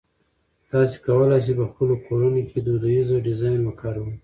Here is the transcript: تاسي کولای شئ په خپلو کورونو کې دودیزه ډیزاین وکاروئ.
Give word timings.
تاسي 0.69 0.97
کولای 1.05 1.39
شئ 1.45 1.53
په 1.59 1.65
خپلو 1.71 1.95
کورونو 2.05 2.41
کې 2.49 2.57
دودیزه 2.67 3.15
ډیزاین 3.27 3.61
وکاروئ. 3.63 4.15